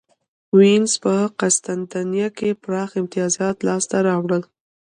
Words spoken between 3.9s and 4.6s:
راوړل.